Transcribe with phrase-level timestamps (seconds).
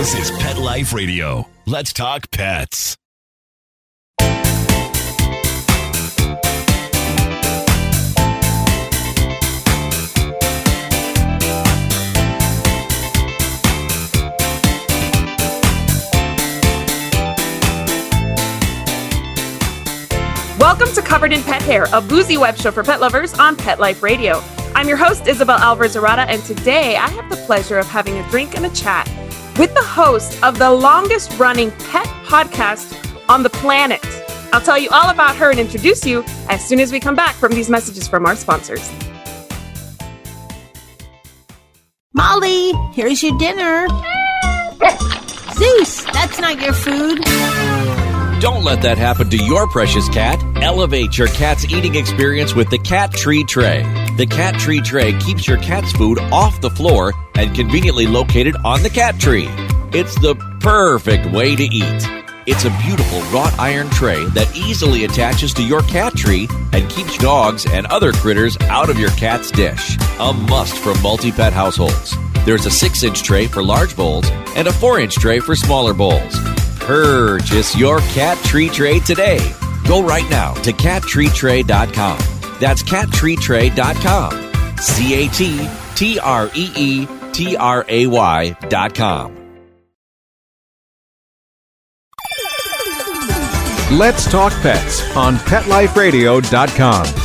[0.00, 1.46] This is Pet Life Radio.
[1.66, 2.96] Let's talk pets.
[20.58, 23.78] Welcome to Covered in Pet Hair, a boozy web show for pet lovers on Pet
[23.78, 24.42] Life Radio.
[24.74, 28.26] I'm your host, Isabel Alvarez Arata, and today I have the pleasure of having a
[28.30, 29.06] drink and a chat
[29.58, 32.96] with the host of the longest running pet podcast
[33.28, 34.00] on the planet.
[34.52, 37.34] I'll tell you all about her and introduce you as soon as we come back
[37.34, 38.90] from these messages from our sponsors.
[42.12, 43.86] Molly, here's your dinner.
[45.54, 47.20] Zeus, that's not your food.
[48.40, 50.42] Don't let that happen to your precious cat.
[50.62, 53.82] Elevate your cat's eating experience with the Cat Tree Tray.
[54.20, 58.82] The Cat Tree Tray keeps your cat's food off the floor and conveniently located on
[58.82, 59.48] the cat tree.
[59.94, 62.02] It's the perfect way to eat.
[62.46, 67.16] It's a beautiful wrought iron tray that easily attaches to your cat tree and keeps
[67.16, 69.96] dogs and other critters out of your cat's dish.
[70.18, 72.14] A must for multi pet households.
[72.44, 75.94] There's a 6 inch tray for large bowls and a 4 inch tray for smaller
[75.94, 76.38] bowls.
[76.80, 79.40] Purchase your cat tree tray today.
[79.88, 82.39] Go right now to cattreetray.com.
[82.60, 84.76] That's cattreetray.com.
[84.78, 89.36] C A T T R E E T R A Y.com.
[93.98, 97.19] Let's Talk Pets on PetLifeRadio.com.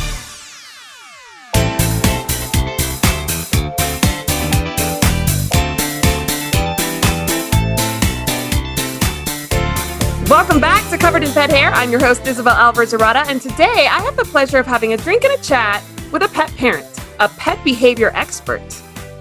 [10.36, 11.70] Welcome back to Covered in Pet Hair.
[11.72, 14.98] I'm your host, Isabel Alvarez Arata, and today I have the pleasure of having a
[14.98, 16.86] drink and a chat with a pet parent,
[17.20, 18.60] a pet behavior expert,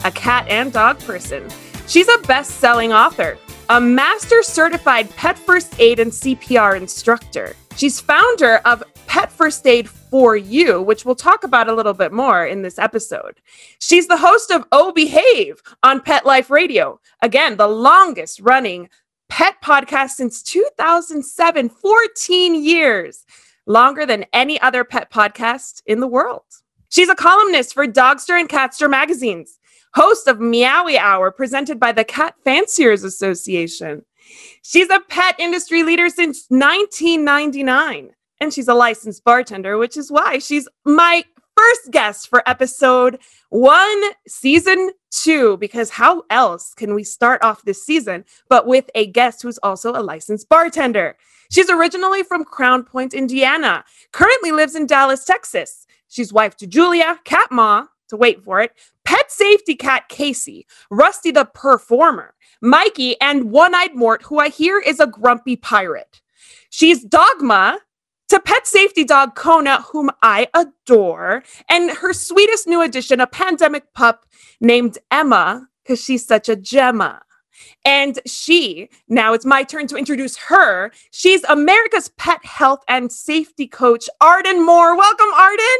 [0.03, 1.47] a cat and dog person.
[1.87, 3.37] She's a best selling author,
[3.69, 7.55] a master certified pet first aid and CPR instructor.
[7.77, 12.11] She's founder of Pet First Aid for You, which we'll talk about a little bit
[12.11, 13.39] more in this episode.
[13.79, 16.99] She's the host of Oh Behave on Pet Life Radio.
[17.21, 18.89] Again, the longest running
[19.35, 23.25] pet podcast since 2007, 14 years,
[23.65, 26.45] longer than any other pet podcast in the world.
[26.87, 29.59] She's a columnist for Dogster and Catster magazines,
[29.93, 34.05] host of Meowie Hour, presented by the Cat Fanciers Association.
[34.61, 40.37] She's a pet industry leader since 1999, and she's a licensed bartender, which is why
[40.37, 41.25] she's my
[41.57, 43.19] first guest for episode
[43.49, 44.91] one, season
[45.23, 49.57] two, because how else can we start off this season but with a guest who's
[49.59, 51.17] also a licensed bartender?
[51.51, 55.85] She's originally from Crown Point, Indiana, currently lives in Dallas, Texas.
[56.07, 58.71] She's wife to Julia, cat ma, to wait for it,
[59.03, 64.79] pet safety cat Casey, Rusty the performer, Mikey, and One Eyed Mort, who I hear
[64.79, 66.21] is a grumpy pirate.
[66.69, 67.79] She's Dogma,
[68.29, 73.93] to pet safety dog Kona, whom I adore, and her sweetest new addition, a pandemic
[73.93, 74.25] pup
[74.59, 77.21] named Emma, because she's such a gemma.
[77.85, 80.91] And she, now it's my turn to introduce her.
[81.11, 84.97] She's America's pet health and safety coach, Arden Moore.
[84.97, 85.77] Welcome, Arden.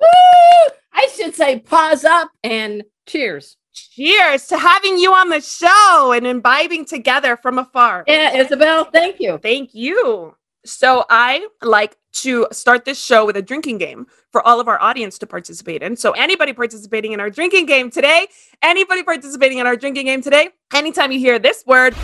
[0.00, 0.74] Woo!
[0.92, 3.56] I should say pause up and cheers.
[3.72, 8.04] Cheers to having you on the show and imbibing together from afar.
[8.06, 9.38] Yeah, Isabel, thank you.
[9.38, 10.34] Thank you.
[10.68, 14.80] So I like to start this show with a drinking game for all of our
[14.82, 15.96] audience to participate in.
[15.96, 18.26] So anybody participating in our drinking game today,
[18.60, 21.94] anybody participating in our drinking game today, anytime you hear this word,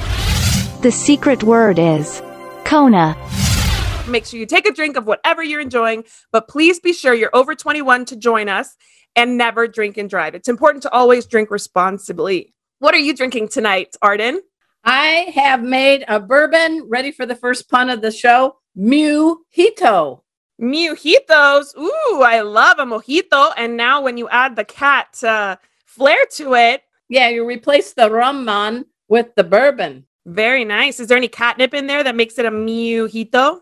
[0.80, 2.22] The secret word is
[2.64, 3.16] Kona.
[4.08, 7.34] make sure you take a drink of whatever you're enjoying, but please be sure you're
[7.34, 8.76] over 21 to join us
[9.16, 10.34] and never drink and drive.
[10.34, 12.54] It's important to always drink responsibly.
[12.78, 14.41] What are you drinking tonight, Arden?
[14.84, 20.21] I have made a bourbon ready for the first pun of the show, Mojito.
[20.61, 21.77] Mojitos.
[21.77, 23.53] Ooh, I love a mojito.
[23.56, 25.56] And now when you add the cat uh,
[25.87, 30.06] flair to it, Yeah, you replace the rum man with the bourbon.
[30.26, 31.00] very nice.
[31.00, 33.61] Is there any catnip in there that makes it a mojito?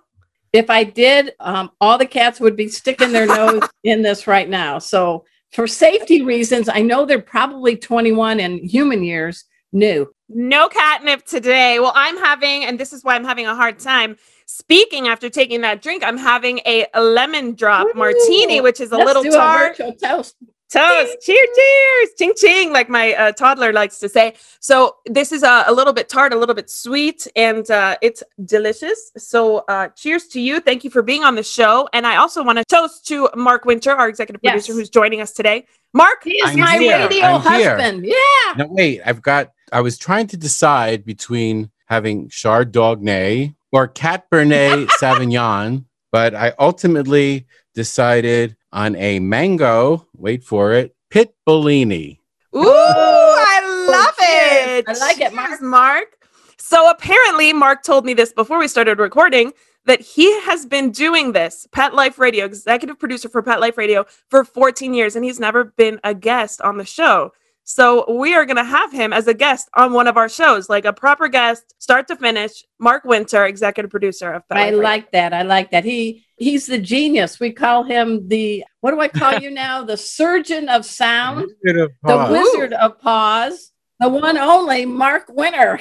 [0.52, 4.48] If I did, um, all the cats would be sticking their nose in this right
[4.48, 4.78] now.
[4.78, 10.12] So, for safety reasons, I know they're probably 21 in human years new.
[10.28, 11.78] No catnip today.
[11.78, 14.16] Well, I'm having, and this is why I'm having a hard time
[14.46, 16.02] speaking after taking that drink.
[16.04, 17.98] I'm having a lemon drop Ooh.
[17.98, 19.76] martini, which is a little tart.
[19.76, 20.36] virtual toast.
[20.72, 21.16] Toast.
[21.22, 22.08] Cheers, cheers.
[22.18, 24.34] Ching, ching, like my uh, toddler likes to say.
[24.60, 28.22] So, this is uh, a little bit tart, a little bit sweet, and uh, it's
[28.44, 29.12] delicious.
[29.18, 30.60] So, uh, cheers to you.
[30.60, 31.88] Thank you for being on the show.
[31.92, 34.52] And I also want to toast to Mark Winter, our executive Yes.
[34.52, 35.66] producer, who's joining us today.
[35.92, 36.98] Mark, He is I'm my here.
[36.98, 37.76] radio I'm here.
[37.76, 38.06] husband.
[38.06, 38.54] Yeah.
[38.56, 44.86] No, wait, I've got I was trying to decide between having Chardonnay or cat Cabernet
[45.00, 52.20] Sauvignon, but I ultimately decided on a mango, wait for it, Pit Bellini.
[52.54, 54.84] Ooh, I oh, love it.
[54.88, 55.60] I like it, Mark.
[55.62, 56.18] Mark.
[56.58, 59.52] So apparently, Mark told me this before we started recording
[59.84, 64.04] that he has been doing this, Pet Life Radio, executive producer for Pet Life Radio,
[64.28, 67.32] for 14 years, and he's never been a guest on the show.
[67.64, 70.68] So we are going to have him as a guest on one of our shows,
[70.68, 72.64] like a proper guest, start to finish.
[72.80, 74.82] Mark Winter, executive producer of Pet I Life Radio.
[74.82, 75.32] like that.
[75.32, 75.84] I like that.
[75.84, 77.38] He he's the genius.
[77.38, 79.84] We call him the what do I call you now?
[79.84, 81.88] The surgeon of sound, the
[82.30, 85.80] wizard of pause, the one only Mark Winter.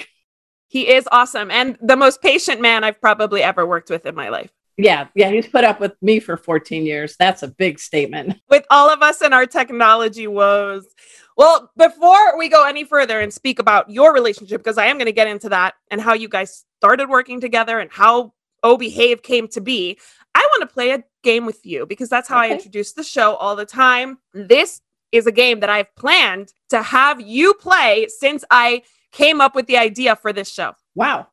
[0.68, 4.30] He is awesome and the most patient man I've probably ever worked with in my
[4.30, 4.52] life.
[4.78, 7.16] Yeah, yeah, he's put up with me for 14 years.
[7.20, 8.40] That's a big statement.
[8.50, 10.86] with all of us and our technology woes.
[11.42, 15.08] Well, before we go any further and speak about your relationship, because I am going
[15.08, 19.24] to get into that and how you guys started working together and how Oh Behave
[19.24, 19.98] came to be,
[20.36, 23.34] I want to play a game with you because that's how I introduce the show
[23.38, 24.20] all the time.
[24.36, 29.56] This is a game that I've planned to have you play since I came up
[29.56, 30.74] with the idea for this show.
[30.94, 31.26] Wow.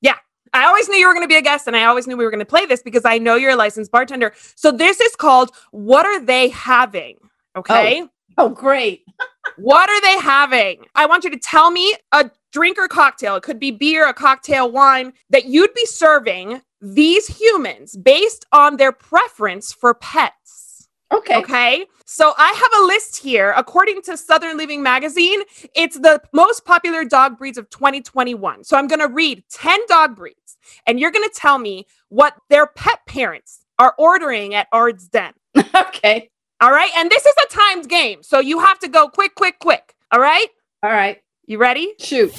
[0.00, 0.14] Yeah.
[0.52, 2.24] I always knew you were going to be a guest and I always knew we
[2.24, 4.32] were going to play this because I know you're a licensed bartender.
[4.54, 7.16] So this is called What Are They Having?
[7.56, 8.02] Okay.
[8.02, 9.04] Oh, Oh, great.
[9.56, 10.84] What are they having?
[10.94, 13.36] I want you to tell me a drink or cocktail.
[13.36, 18.76] It could be beer, a cocktail, wine that you'd be serving these humans based on
[18.76, 20.88] their preference for pets.
[21.12, 21.36] Okay.
[21.36, 21.86] Okay.
[22.04, 23.54] So I have a list here.
[23.56, 25.42] According to Southern Living Magazine,
[25.74, 28.64] it's the most popular dog breeds of 2021.
[28.64, 30.56] So I'm going to read 10 dog breeds
[30.86, 35.32] and you're going to tell me what their pet parents are ordering at Ard's Den.
[35.74, 36.30] Okay.
[36.60, 36.90] All right.
[36.96, 38.22] And this is a timed game.
[38.22, 39.94] So you have to go quick, quick, quick.
[40.10, 40.48] All right.
[40.82, 41.20] All right.
[41.46, 41.94] You ready?
[42.00, 42.32] Shoot.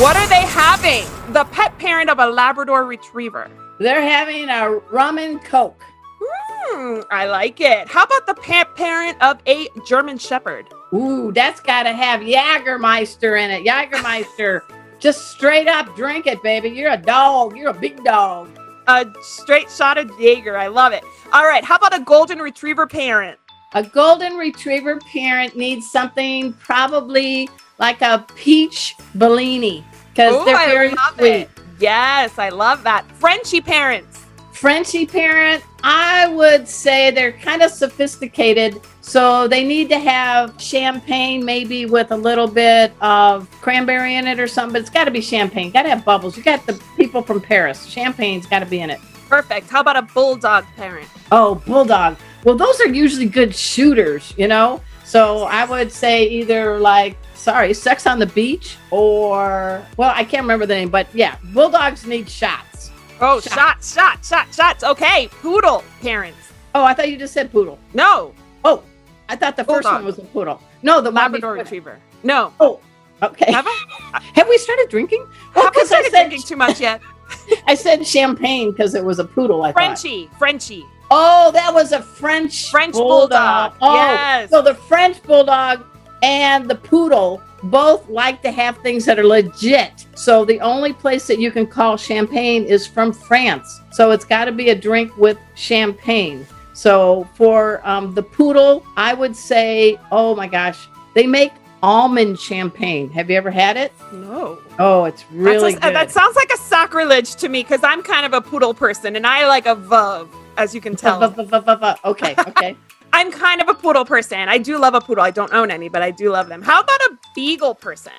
[0.00, 1.04] What are they having?
[1.32, 3.50] The pet parent of a Labrador retriever.
[3.78, 5.82] They're having a rum and coke.
[6.22, 7.88] Hmm, I like it.
[7.88, 10.66] How about the pet parent of a German Shepherd?
[10.94, 13.66] Ooh, that's got to have Jagermeister in it.
[13.66, 14.62] Jagermeister.
[15.00, 16.68] Just straight up drink it, baby.
[16.68, 17.56] You're a dog.
[17.56, 18.48] You're a big dog.
[18.90, 20.58] A straight shot of Jaeger.
[20.58, 21.04] I love it.
[21.32, 21.62] All right.
[21.62, 23.38] How about a golden retriever parent?
[23.74, 27.48] A golden retriever parent needs something probably
[27.78, 31.30] like a peach Bellini because they're I very love sweet.
[31.30, 31.50] it.
[31.78, 33.06] Yes, I love that.
[33.12, 34.26] Frenchy parents.
[34.52, 41.42] Frenchy parent, I would say they're kind of sophisticated, so they need to have champagne,
[41.42, 44.72] maybe with a little bit of cranberry in it or something.
[44.74, 45.70] But it's got to be champagne.
[45.70, 46.36] Got to have bubbles.
[46.36, 46.74] You got the
[47.10, 47.86] people from Paris.
[47.86, 49.00] Champagne's got to be in it.
[49.28, 49.68] Perfect.
[49.68, 51.08] How about a bulldog parent?
[51.32, 52.16] Oh, bulldog.
[52.44, 54.80] Well, those are usually good shooters, you know.
[55.04, 60.44] So I would say either like, sorry, Sex on the Beach, or well, I can't
[60.44, 62.92] remember the name, but yeah, bulldogs need shots.
[63.20, 63.52] Oh, Shot.
[63.52, 64.84] shots, shots, shots, shots.
[64.84, 65.28] Okay.
[65.42, 66.38] Poodle parents.
[66.76, 67.78] Oh, I thought you just said poodle.
[67.92, 68.32] No.
[68.64, 68.84] Oh,
[69.28, 69.94] I thought the first Bulldog.
[69.94, 70.62] one was a poodle.
[70.82, 71.98] No, the Labrador retriever.
[72.22, 72.52] No.
[72.60, 72.80] Oh,
[73.22, 73.52] okay.
[73.52, 74.20] Have I?
[74.34, 75.26] Have we started drinking?
[75.54, 77.00] Well, Have we because I started said drinking too much yet?
[77.66, 79.62] I said champagne because it was a poodle.
[79.62, 79.74] I thought.
[79.74, 80.30] Frenchie.
[80.38, 80.84] Frenchie.
[81.10, 83.74] Oh, that was a French French bulldog.
[83.80, 84.50] Oh, Yes.
[84.50, 85.84] so the French bulldog
[86.22, 90.06] and the poodle both like to have things that are legit.
[90.14, 93.80] So the only place that you can call champagne is from France.
[93.92, 96.46] So it's got to be a drink with champagne.
[96.72, 103.10] So for um, the poodle, I would say, oh my gosh, they make almond champagne.
[103.10, 103.92] Have you ever had it?
[104.12, 104.58] No.
[104.78, 105.94] Oh, it's really a- good.
[105.94, 109.26] that sounds like a sacrilege to me because I'm kind of a poodle person and
[109.26, 111.22] I like a vuv, as you can tell.
[111.24, 112.76] okay, okay.
[113.12, 114.48] I'm kind of a poodle person.
[114.48, 115.24] I do love a poodle.
[115.24, 116.62] I don't own any, but I do love them.
[116.62, 118.12] How about a beagle person?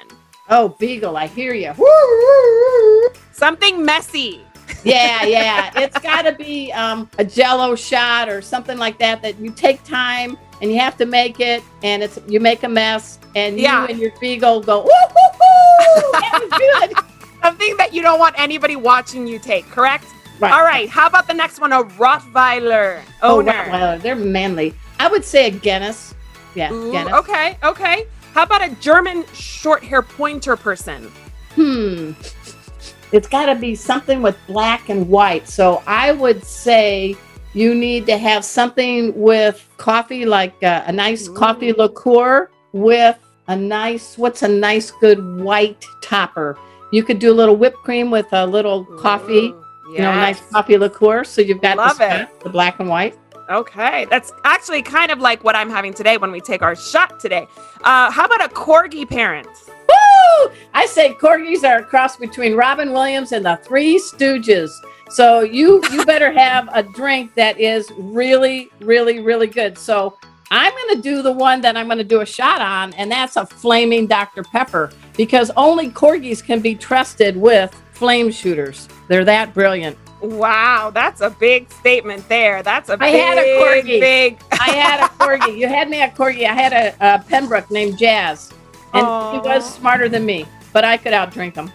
[0.49, 1.73] Oh, beagle, I hear you.
[3.31, 4.41] Something messy.
[4.83, 5.71] yeah, yeah.
[5.75, 9.21] It's got to be um, a Jello shot or something like that.
[9.21, 12.69] That you take time and you have to make it, and it's you make a
[12.69, 13.81] mess, and Yeah.
[13.83, 16.97] you and your beagle go, woo, woo, woo, that was good.
[17.43, 20.05] Something that you don't want anybody watching you take, correct?
[20.39, 20.53] Right.
[20.53, 20.87] All right.
[20.89, 21.71] How about the next one?
[21.71, 23.51] A Rottweiler Oh, owner.
[23.51, 24.73] Rottweiler, they're manly.
[24.99, 26.13] I would say a Guinness.
[26.55, 27.13] Yeah, Ooh, Guinness.
[27.13, 28.05] okay, okay.
[28.33, 31.11] How about a German short hair pointer person?
[31.55, 32.11] Hmm.
[33.11, 35.49] It's got to be something with black and white.
[35.49, 37.17] So I would say
[37.53, 43.17] you need to have something with coffee, like uh, a nice coffee liqueur with
[43.47, 46.57] a nice, what's a nice good white topper?
[46.91, 50.15] You could do a little whipped cream with a little coffee, Ooh, you know, a
[50.15, 50.51] nice yes.
[50.51, 51.23] coffee liqueur.
[51.23, 52.39] So you've got Love the, it.
[52.41, 53.17] the black and white.
[53.49, 57.19] Okay, that's actually kind of like what I'm having today when we take our shot
[57.19, 57.47] today.
[57.83, 59.47] Uh, how about a corgi parent?
[59.67, 60.51] Woo!
[60.73, 64.71] I say corgis are a cross between Robin Williams and the Three Stooges.
[65.11, 69.77] So you you better have a drink that is really, really, really good.
[69.77, 70.17] So
[70.51, 73.11] I'm going to do the one that I'm going to do a shot on, and
[73.11, 74.43] that's a flaming Dr.
[74.43, 78.87] Pepper because only corgis can be trusted with flame shooters.
[79.09, 79.97] They're that brilliant.
[80.21, 82.63] Wow, that's a big statement there.
[82.63, 83.99] That's a I big, had a corgi.
[83.99, 84.41] big.
[84.53, 85.57] I had a corgi.
[85.57, 86.45] You had me at corgi.
[86.45, 88.53] I had a, a Pembroke named Jazz,
[88.93, 91.69] and he was smarter than me, but I could outdrink him.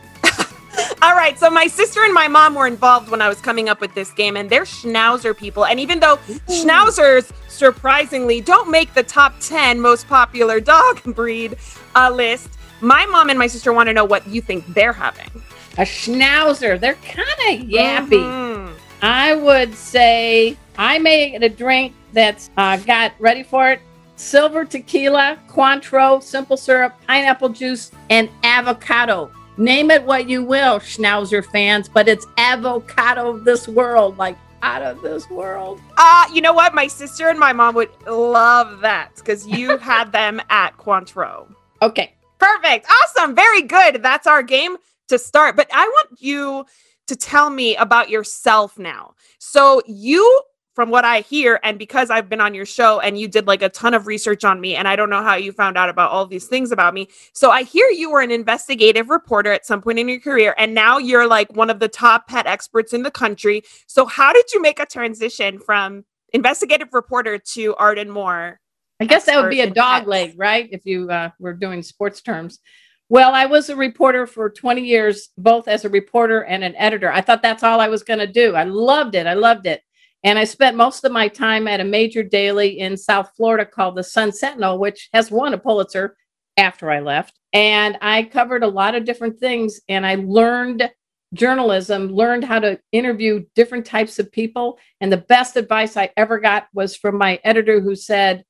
[1.02, 3.80] All right, so my sister and my mom were involved when I was coming up
[3.80, 5.64] with this game, and they're Schnauzer people.
[5.66, 6.16] And even though
[6.49, 11.56] Schnauzers surprisingly don't make the top 10 most popular dog breed
[11.95, 15.30] uh, list, my mom and my sister want to know what you think they're having.
[15.78, 16.78] A Schnauzer.
[16.80, 17.28] They're kind
[17.62, 18.11] of yappy.
[18.11, 18.73] Mhm.
[19.02, 23.80] I would say I made a drink that's uh, got ready for it
[24.16, 29.30] silver tequila, Cointreau, simple syrup, pineapple juice, and avocado.
[29.59, 34.83] Name it what you will, Schnauzer fans, but it's avocado of this world, like out
[34.83, 35.81] of this world.
[35.97, 36.75] Uh, you know what?
[36.75, 41.47] My sister and my mom would love that because you had them at Cointreau.
[41.83, 42.15] Okay.
[42.39, 42.87] Perfect.
[42.91, 43.35] Awesome.
[43.35, 44.03] Very good.
[44.03, 44.77] That's our game
[45.09, 45.57] to start.
[45.57, 46.67] But I want you
[47.07, 49.15] to tell me about yourself now.
[49.39, 50.43] So, you,
[50.76, 53.62] from what I hear, and because I've been on your show and you did like
[53.62, 56.11] a ton of research on me, and I don't know how you found out about
[56.11, 57.09] all these things about me.
[57.33, 60.75] So, I hear you were an investigative reporter at some point in your career, and
[60.75, 63.62] now you're like one of the top pet experts in the country.
[63.87, 66.04] So, how did you make a transition from
[66.35, 68.61] investigative reporter to Arden Moore?
[69.00, 70.09] I guess that would be a dog pets.
[70.09, 70.68] leg, right?
[70.71, 72.61] If you uh, were doing sports terms.
[73.09, 77.11] Well, I was a reporter for 20 years, both as a reporter and an editor.
[77.11, 78.56] I thought that's all I was going to do.
[78.56, 79.26] I loved it.
[79.26, 79.80] I loved it.
[80.26, 83.95] And I spent most of my time at a major daily in South Florida called
[83.95, 86.16] the Sun Sentinel, which has won a Pulitzer
[86.56, 87.38] after I left.
[87.52, 90.90] And I covered a lot of different things and I learned
[91.33, 94.80] journalism, learned how to interview different types of people.
[95.00, 98.45] And the best advice I ever got was from my editor who said,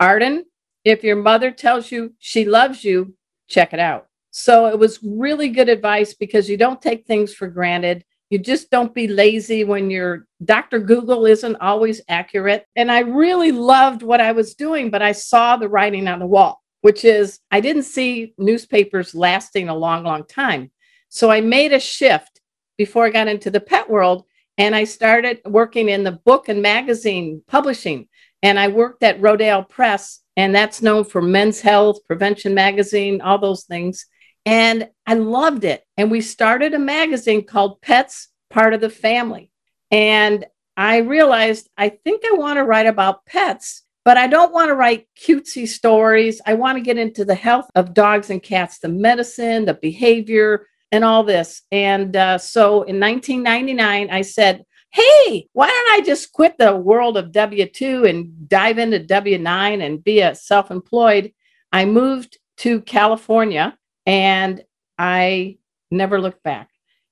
[0.00, 0.46] Arden,
[0.82, 3.14] if your mother tells you she loves you,
[3.48, 4.06] check it out.
[4.30, 8.06] So it was really good advice because you don't take things for granted.
[8.30, 10.78] You just don't be lazy when your Dr.
[10.80, 12.66] Google isn't always accurate.
[12.76, 16.26] And I really loved what I was doing, but I saw the writing on the
[16.26, 20.70] wall, which is I didn't see newspapers lasting a long, long time.
[21.08, 22.40] So I made a shift
[22.76, 24.24] before I got into the pet world
[24.58, 28.08] and I started working in the book and magazine publishing.
[28.42, 33.38] And I worked at Rodale Press, and that's known for men's health, prevention magazine, all
[33.38, 34.06] those things.
[34.46, 35.84] And I loved it.
[35.96, 39.50] And we started a magazine called Pets Part of the Family.
[39.90, 44.68] And I realized I think I want to write about pets, but I don't want
[44.68, 46.40] to write cutesy stories.
[46.46, 50.66] I want to get into the health of dogs and cats, the medicine, the behavior,
[50.92, 51.62] and all this.
[51.72, 57.16] And uh, so in 1999, I said, hey, why don't I just quit the world
[57.16, 61.32] of W 2 and dive into W 9 and be a self employed?
[61.72, 63.77] I moved to California
[64.08, 64.64] and
[64.98, 65.58] I
[65.90, 66.70] never looked back.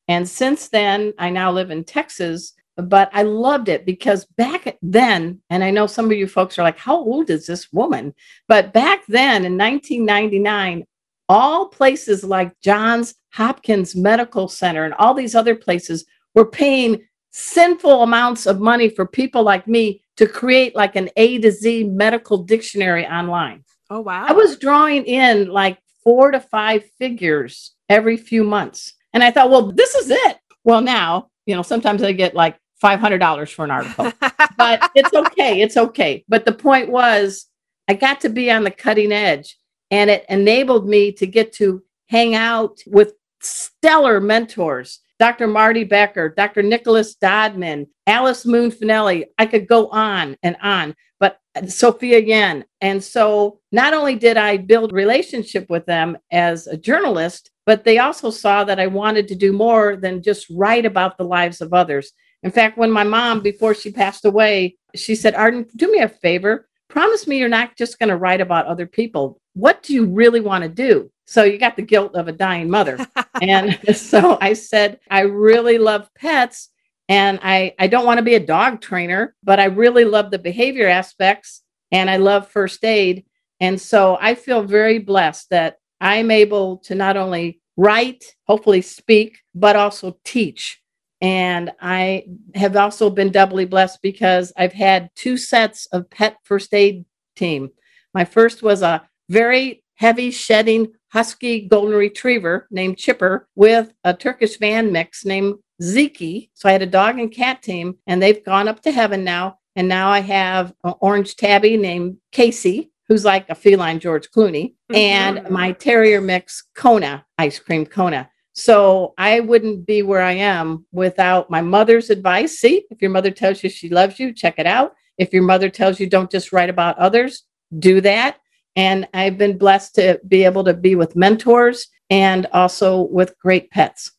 [0.09, 5.41] And since then, I now live in Texas, but I loved it because back then,
[5.51, 8.15] and I know some of you folks are like, how old is this woman?
[8.49, 10.85] But back then in 1999,
[11.29, 18.05] all places like Johns Hopkins Medical Center and all these other places were paying sinful
[18.05, 22.39] amounts of money for people like me to create like an A to Z medical
[22.39, 23.65] dictionary online.
[23.91, 24.25] Oh, wow.
[24.27, 28.95] I was drawing in like four to five figures every few months.
[29.13, 30.39] And I thought, well, this is it.
[30.63, 34.13] Well, now, you know, sometimes I get like $500 for an article,
[34.57, 35.61] but it's okay.
[35.61, 36.25] It's okay.
[36.29, 37.47] But the point was,
[37.89, 39.59] I got to be on the cutting edge
[39.91, 45.01] and it enabled me to get to hang out with stellar mentors.
[45.19, 45.47] Dr.
[45.47, 46.63] Marty Becker, Dr.
[46.63, 49.25] Nicholas Dodman, Alice Moon Fanelli.
[49.39, 52.65] I could go on and on, but Sophia Yin.
[52.81, 57.99] And so not only did I build relationship with them as a journalist, but they
[57.99, 61.73] also saw that I wanted to do more than just write about the lives of
[61.73, 62.13] others.
[62.43, 66.09] In fact, when my mom, before she passed away, she said, Arden, do me a
[66.09, 66.69] favor.
[66.89, 69.41] Promise me you're not just going to write about other people.
[69.55, 71.11] What do you really want to do?
[71.27, 72.99] So you got the guilt of a dying mother.
[73.43, 76.71] and so I said, I really love pets.
[77.09, 80.39] And I, I don't want to be a dog trainer, but I really love the
[80.39, 83.25] behavior aspects and I love first aid.
[83.61, 89.39] And so I feel very blessed that I'm able to not only write, hopefully speak,
[89.55, 90.83] but also teach.
[91.21, 96.75] And I have also been doubly blessed because I've had two sets of pet first
[96.75, 97.05] aid
[97.37, 97.71] team.
[98.13, 104.59] My first was a very heavy shedding husky golden retriever named Chipper with a Turkish
[104.59, 106.51] van mix named Ziki.
[106.55, 109.59] So I had a dog and cat team, and they've gone up to heaven now.
[109.75, 114.75] And now I have an orange tabby named Casey, who's like a feline George Clooney,
[114.95, 118.31] and my terrier mix Kona, ice cream Kona.
[118.55, 122.59] So I wouldn't be where I am without my mother's advice.
[122.59, 124.95] See, if your mother tells you she loves you, check it out.
[125.19, 127.45] If your mother tells you don't just write about others,
[127.79, 128.39] do that.
[128.77, 133.71] And I've been blessed to be able to be with mentors and also with great
[133.71, 134.13] pets.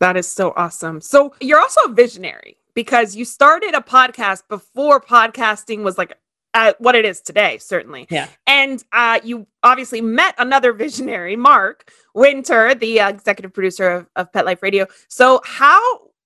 [0.00, 1.00] That is so awesome.
[1.00, 6.18] So you're also a visionary because you started a podcast before podcasting was like
[6.54, 8.06] uh, what it is today, certainly.
[8.10, 8.28] Yeah.
[8.46, 14.32] And uh, you obviously met another visionary, Mark Winter, the uh, executive producer of, of
[14.32, 14.86] Pet Life Radio.
[15.08, 15.80] So, how,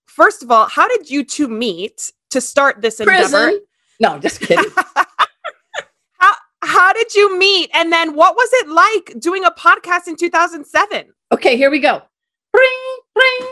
[0.07, 3.53] first of all, how did you two meet to start this endeavor?
[4.01, 4.71] No, just kidding.
[6.79, 7.71] how, how did you meet?
[7.75, 11.13] And then what was it like doing a podcast in 2007?
[11.33, 12.03] Okay, here we go.
[12.55, 13.49] Ring, ring.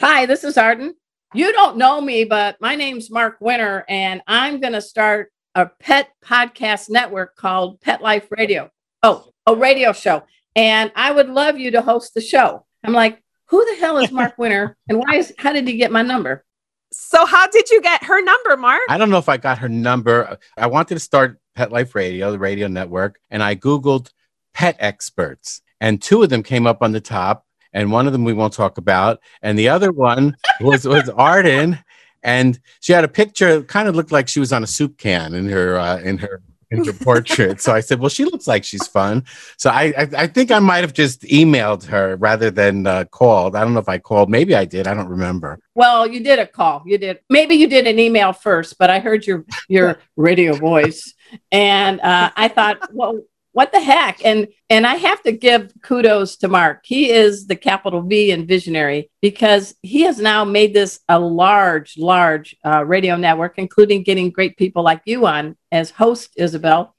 [0.00, 0.94] Hi, this is Arden.
[1.34, 5.66] You don't know me, but my name's Mark Winter, and I'm going to start a
[5.66, 8.70] pet podcast network called Pet Life Radio.
[9.02, 10.24] Oh, a radio show.
[10.56, 12.66] And I would love you to host the show.
[12.82, 14.76] I'm like, who the hell is Mark Winter?
[14.88, 16.44] And why is how did he get my number?
[16.90, 18.80] So, how did you get her number, Mark?
[18.88, 20.38] I don't know if I got her number.
[20.56, 24.12] I wanted to start Pet Life Radio, the radio network, and I Googled
[24.54, 28.22] pet experts, and two of them came up on the top, and one of them
[28.22, 31.76] we won't talk about, and the other one was was Arden,
[32.22, 35.34] and she had a picture, kind of looked like she was on a soup can
[35.34, 37.60] in her uh, in her in her portrait.
[37.60, 39.24] So I said, "Well, she looks like she's fun."
[39.56, 43.56] So I I, I think I might have just emailed her rather than uh, called.
[43.56, 44.30] I don't know if I called.
[44.30, 44.86] Maybe I did.
[44.86, 45.58] I don't remember.
[45.74, 46.82] Well, you did a call.
[46.86, 47.18] You did.
[47.28, 51.14] Maybe you did an email first, but I heard your your radio voice,
[51.50, 53.20] and uh, I thought, well,
[53.52, 54.24] what the heck?
[54.24, 56.80] And and I have to give kudos to Mark.
[56.84, 61.96] He is the capital V and visionary because he has now made this a large,
[61.98, 66.94] large uh, radio network, including getting great people like you on as host, Isabel.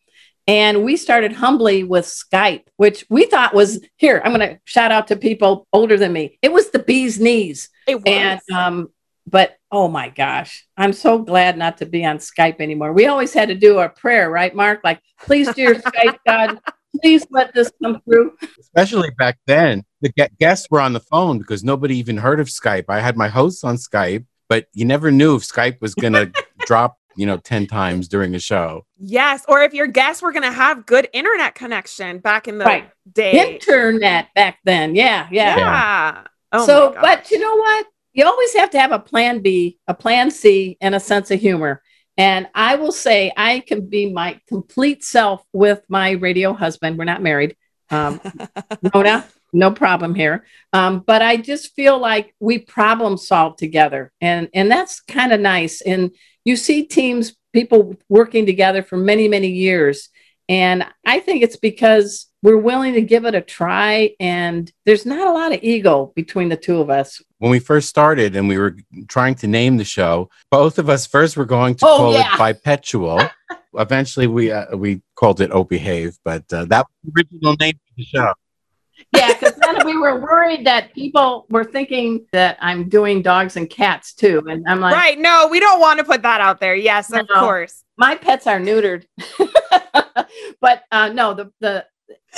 [0.47, 4.19] And we started humbly with Skype, which we thought was here.
[4.25, 6.39] I'm going to shout out to people older than me.
[6.41, 7.69] It was the bee's knees.
[7.85, 8.03] It was.
[8.07, 8.89] And um,
[9.27, 12.93] but oh my gosh, I'm so glad not to be on Skype anymore.
[12.93, 14.81] We always had to do a prayer, right, Mark?
[14.83, 16.59] Like, please, dear Skype God,
[17.01, 18.35] please let this come through.
[18.59, 22.85] Especially back then, the guests were on the phone because nobody even heard of Skype.
[22.89, 26.31] I had my hosts on Skype, but you never knew if Skype was going to
[26.59, 28.85] drop, you know, 10 times during a show.
[28.97, 32.65] Yes, or if your guests were going to have good internet connection back in the
[32.65, 32.89] Right.
[33.11, 33.53] day.
[33.53, 34.95] Internet back then.
[34.95, 35.57] Yeah, yeah.
[35.57, 36.23] Yeah.
[36.51, 37.85] Oh so, my but you know what?
[38.13, 41.39] You always have to have a plan B, a plan C, and a sense of
[41.39, 41.81] humor.
[42.17, 46.97] And I will say, I can be my complete self with my radio husband.
[46.97, 47.55] We're not married.
[47.89, 48.19] Um,
[49.53, 50.45] no problem here.
[50.73, 55.39] Um, but I just feel like we problem solve together, and and that's kind of
[55.39, 55.81] nice.
[55.81, 56.11] And
[56.45, 60.09] you see teams, people working together for many many years,
[60.47, 64.11] and I think it's because we're willing to give it a try.
[64.19, 67.21] And there's not a lot of ego between the two of us.
[67.39, 68.75] When we first started and we were
[69.07, 72.33] trying to name the show, both of us first were going to Oh, call yeah.
[72.33, 73.29] it Bipedtual.
[73.75, 77.75] Eventually, we uh, we called it Oh Behave, but uh, that was the original name
[77.75, 78.33] of the show.
[79.15, 83.69] Yeah, because then we were worried that people were thinking that I'm doing dogs and
[83.69, 84.43] cats too.
[84.49, 85.17] And I'm like, right.
[85.17, 86.75] No, we don't want to put that out there.
[86.75, 87.83] Yes, of course.
[87.97, 89.05] my pets are neutered.
[90.61, 91.85] but uh, no, the the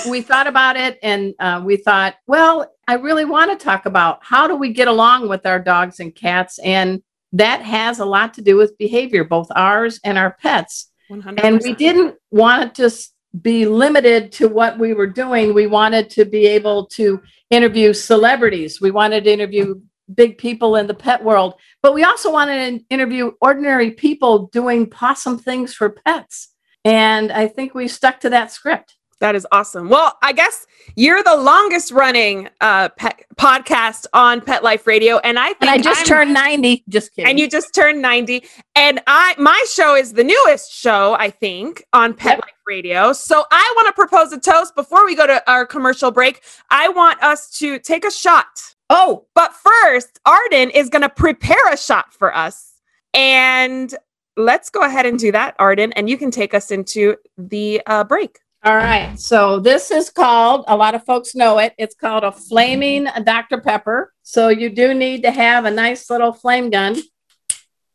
[0.10, 4.20] we thought about it and uh, we thought, well, I really want to talk about
[4.22, 7.02] how do we get along with our dogs and cats, and
[7.34, 10.92] that has a lot to do with behavior, both ours and our pets.
[11.10, 11.44] 100%.
[11.44, 15.54] And we didn't want to s- be limited to what we were doing.
[15.54, 18.82] We wanted to be able to interview celebrities.
[18.82, 19.82] We wanted to interview
[20.14, 24.90] big people in the pet world, but we also wanted to interview ordinary people doing
[24.90, 26.50] possum things for pets.
[26.84, 28.98] And I think we stuck to that script.
[29.22, 29.88] That is awesome.
[29.88, 35.40] Well, I guess you're the longest running uh, pet podcast on Pet Life Radio, and
[35.40, 36.84] I think And I just I'm- turned 90.
[36.90, 37.30] Just kidding.
[37.30, 38.44] and you just turned 90
[38.76, 42.40] and i my show is the newest show i think on pet Yep.
[42.42, 46.12] life radio so i want to propose a toast before we go to our commercial
[46.12, 48.48] break i want us to take a shot
[48.90, 52.74] oh, but first arden is going to prepare a shot for us
[53.14, 53.96] and
[54.38, 58.04] let's go ahead and do that arden and you can take us into the uh,
[58.04, 59.20] break All right.
[59.20, 61.74] So this is called, a lot of folks know it.
[61.80, 63.60] It's called a flaming Dr.
[63.60, 64.14] Pepper.
[64.22, 66.98] So you do need to have a nice little flame gun.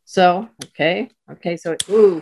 [0.03, 1.09] So, okay.
[1.31, 1.55] Okay.
[1.55, 2.21] So, ooh.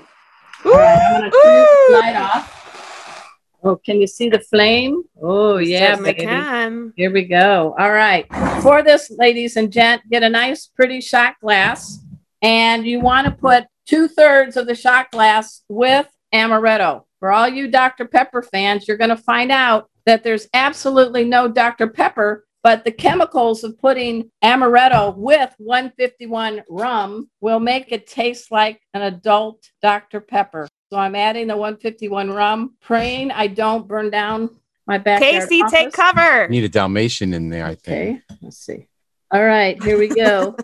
[0.63, 1.65] All right, I'm going to turn
[1.99, 3.31] light off.
[3.63, 5.01] Oh, can you see the flame?
[5.19, 5.95] Oh, yeah.
[5.95, 6.91] Baby.
[6.95, 7.75] Here we go.
[7.79, 8.27] All right.
[8.61, 11.99] For this, ladies and gent, get a nice, pretty shot glass.
[12.43, 17.04] And you want to put two thirds of the shot glass with amaretto.
[17.19, 18.05] For all you Dr.
[18.05, 21.87] Pepper fans, you're going to find out that there's absolutely no Dr.
[21.87, 28.81] Pepper, but the chemicals of putting amaretto with 151 rum will make it taste like
[28.93, 30.19] an adult Dr.
[30.19, 30.67] Pepper.
[30.91, 34.49] So I'm adding the 151 rum, praying I don't burn down
[34.87, 35.49] my backyard.
[35.49, 36.47] Casey, take cover.
[36.47, 38.23] Need a Dalmatian in there, I think.
[38.23, 38.87] Okay, let's see.
[39.31, 40.55] All right, here we go.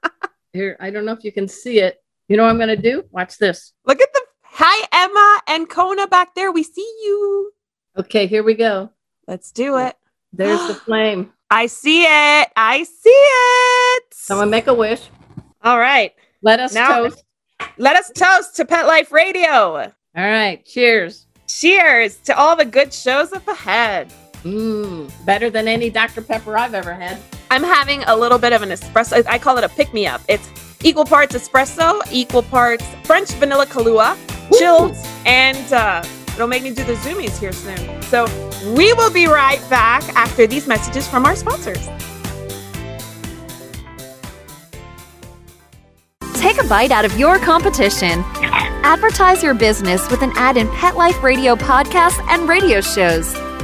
[0.52, 2.02] here, I don't know if you can see it.
[2.28, 3.04] You know what I'm going to do?
[3.10, 3.72] Watch this.
[3.84, 4.25] Look at the
[4.58, 6.50] hi Emma and Kona back there.
[6.52, 7.52] We see you.
[7.98, 8.90] Okay, here we go.
[9.26, 9.96] Let's do it.
[10.32, 11.32] There's the flame.
[11.50, 12.48] I see it.
[12.56, 14.04] I see it.
[14.12, 15.08] Someone make a wish.
[15.62, 16.12] All right.
[16.42, 17.22] Let us Now- toast.
[17.78, 19.48] Let us toast to Pet Life Radio.
[19.76, 21.26] All right, cheers.
[21.48, 24.12] Cheers to all the good shows up ahead.
[24.44, 26.20] Mmm, better than any Dr.
[26.20, 27.18] Pepper I've ever had.
[27.50, 29.24] I'm having a little bit of an espresso.
[29.26, 30.20] I call it a pick me up.
[30.28, 30.46] It's
[30.82, 34.16] equal parts espresso, equal parts French vanilla Kahlua,
[34.58, 36.02] chilled, and uh,
[36.34, 38.02] it'll make me do the zoomies here soon.
[38.02, 38.26] So
[38.74, 41.88] we will be right back after these messages from our sponsors.
[46.34, 48.22] Take a bite out of your competition.
[48.84, 53.34] Advertise your business with an ad in Pet Life Radio podcasts and radio shows.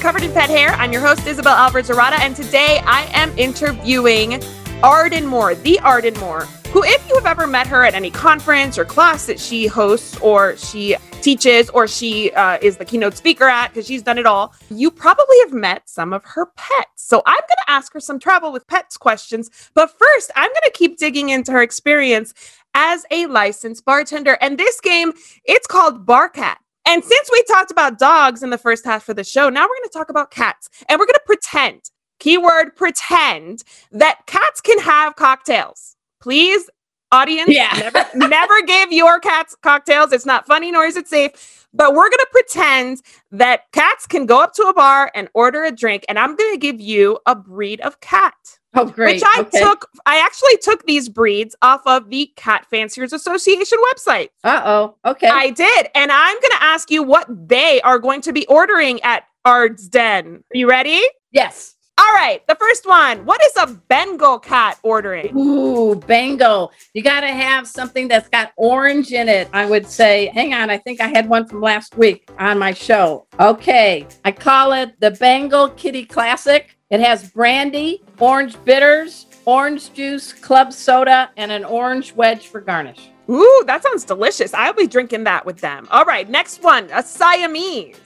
[0.00, 0.70] Covered in Pet Hair.
[0.70, 4.42] I'm your host, Isabel Alvarez Arata, and today I am interviewing
[4.82, 8.78] Arden Moore, the Arden Moore, who, if you have ever met her at any conference
[8.78, 13.44] or class that she hosts or she teaches or she uh, is the keynote speaker
[13.44, 16.86] at, because she's done it all, you probably have met some of her pets.
[16.96, 19.50] So I'm going to ask her some travel with pets questions.
[19.74, 22.32] But first, I'm going to keep digging into her experience
[22.72, 24.38] as a licensed bartender.
[24.40, 25.12] And this game,
[25.44, 26.56] it's called Barcat.
[26.90, 29.68] And since we talked about dogs in the first half of the show, now we're
[29.76, 30.68] going to talk about cats.
[30.88, 31.82] And we're going to pretend,
[32.18, 35.96] keyword pretend, that cats can have cocktails.
[36.20, 36.68] Please,
[37.12, 37.70] audience, Yeah.
[37.78, 40.12] never, never give your cats cocktails.
[40.12, 41.68] It's not funny nor is it safe.
[41.72, 45.64] But we're going to pretend that cats can go up to a bar and order
[45.64, 46.04] a drink.
[46.08, 48.34] And I'm going to give you a breed of cat.
[48.74, 49.16] Oh, great.
[49.16, 49.60] Which I okay.
[49.60, 54.28] took, I actually took these breeds off of the Cat Fanciers Association website.
[54.44, 54.96] Uh oh.
[55.04, 55.28] Okay.
[55.28, 55.88] I did.
[55.94, 59.88] And I'm going to ask you what they are going to be ordering at Ard's
[59.88, 60.44] Den.
[60.52, 61.02] Are you ready?
[61.32, 61.74] yes.
[61.98, 62.40] All right.
[62.46, 63.26] The first one.
[63.26, 65.36] What is a Bengal cat ordering?
[65.36, 66.72] Ooh, Bengal.
[66.94, 69.50] You got to have something that's got orange in it.
[69.52, 72.72] I would say, hang on, I think I had one from last week on my
[72.72, 73.26] show.
[73.38, 74.06] Okay.
[74.24, 76.74] I call it the Bengal Kitty Classic.
[76.90, 83.10] It has brandy, orange bitters, orange juice, club soda, and an orange wedge for garnish.
[83.30, 84.52] Ooh, that sounds delicious.
[84.52, 85.86] I'll be drinking that with them.
[85.92, 86.28] All right.
[86.28, 86.88] Next one.
[86.92, 88.00] A Siamese.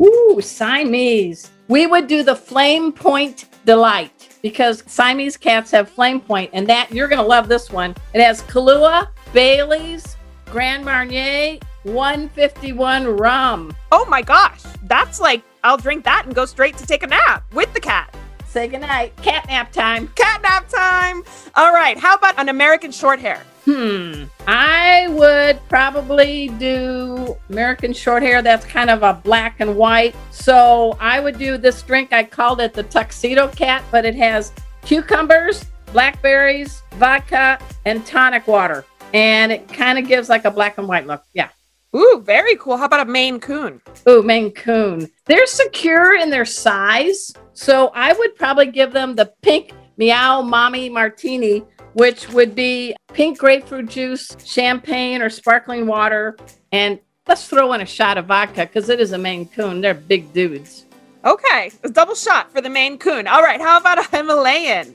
[0.00, 1.50] Ooh, Siamese.
[1.68, 6.90] We would do the Flame Point Delight because Siamese cats have Flame Point, and that
[6.90, 7.94] you're going to love this one.
[8.14, 10.16] It has Kahlua, Bailey's,
[10.46, 13.76] Grand Marnier, 151 rum.
[13.92, 14.62] Oh my gosh.
[14.84, 18.14] That's like, I'll drink that and go straight to take a nap with the cat.
[18.52, 19.16] Say goodnight.
[19.16, 20.08] Cat nap time.
[20.08, 21.24] Cat nap time.
[21.54, 21.96] All right.
[21.96, 23.42] How about an American short hair?
[23.64, 24.24] Hmm.
[24.46, 28.42] I would probably do American short hair.
[28.42, 30.14] That's kind of a black and white.
[30.32, 32.12] So I would do this drink.
[32.12, 38.84] I called it the Tuxedo Cat, but it has cucumbers, blackberries, vodka, and tonic water.
[39.14, 41.22] And it kind of gives like a black and white look.
[41.32, 41.48] Yeah.
[41.96, 42.76] Ooh, very cool.
[42.76, 43.80] How about a Maine Coon?
[44.06, 45.10] Ooh, Maine Coon.
[45.24, 47.32] They're secure in their size.
[47.54, 53.38] So I would probably give them the pink Meow Mommy Martini which would be pink
[53.38, 56.36] grapefruit juice, champagne or sparkling water,
[56.72, 59.80] and let's throw in a shot of vodka because it is a Maine Coon.
[59.80, 60.86] They're big dudes.
[61.24, 63.26] Okay, a double shot for the Maine Coon.
[63.26, 64.94] All right, how about a Himalayan?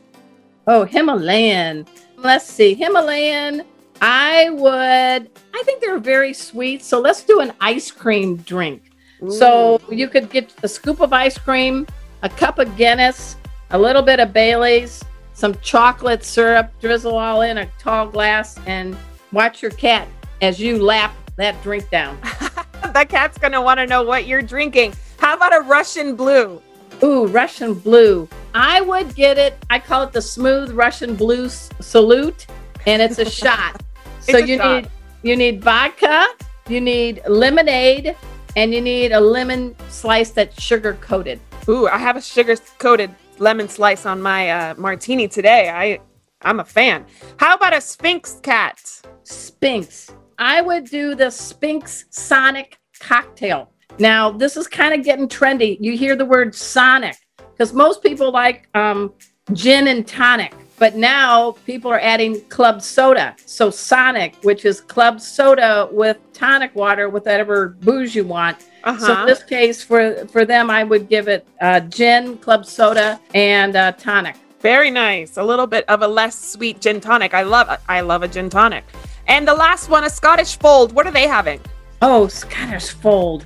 [0.65, 1.85] Oh, Himalayan.
[2.17, 2.73] Let's see.
[2.73, 3.63] Himalayan,
[4.01, 6.83] I would, I think they're very sweet.
[6.83, 8.83] So let's do an ice cream drink.
[9.29, 11.87] So you could get a scoop of ice cream,
[12.21, 13.35] a cup of Guinness,
[13.71, 15.03] a little bit of Bailey's,
[15.33, 18.97] some chocolate syrup, drizzle all in a tall glass, and
[19.31, 20.07] watch your cat
[20.41, 22.17] as you lap that drink down.
[22.93, 24.93] that cat's gonna want to know what you're drinking.
[25.17, 26.61] How about a Russian blue?
[27.03, 28.27] Ooh, Russian blue.
[28.55, 29.55] I would get it.
[29.69, 32.47] I call it the smooth Russian blue salute,
[32.87, 33.81] and it's a shot.
[34.21, 34.83] So a you shot.
[34.83, 34.91] need
[35.23, 36.27] you need vodka,
[36.67, 38.15] you need lemonade,
[38.55, 41.39] and you need a lemon slice that's sugar coated.
[41.69, 45.69] Ooh, I have a sugar coated lemon slice on my uh, martini today.
[45.69, 45.99] I
[46.41, 47.05] I'm a fan.
[47.37, 48.79] How about a Sphynx cat?
[49.23, 50.11] Sphynx.
[50.37, 53.71] I would do the Sphynx Sonic cocktail.
[53.99, 55.77] Now, this is kind of getting trendy.
[55.81, 57.17] You hear the word Sonic
[57.51, 59.13] because most people like um,
[59.53, 63.35] gin and tonic, but now people are adding club soda.
[63.45, 68.61] So, Sonic, which is club soda with tonic water, with whatever booze you want.
[68.61, 69.21] So, Uh-huh.
[69.21, 73.75] in this case, for, for them, I would give it uh, gin, club soda, and
[73.75, 74.35] uh, tonic.
[74.61, 75.37] Very nice.
[75.37, 77.33] A little bit of a less sweet gin tonic.
[77.33, 78.83] I love I love a gin tonic.
[79.27, 80.93] And the last one, a Scottish fold.
[80.93, 81.59] What are they having?
[82.01, 83.45] Oh, Scottish Fold.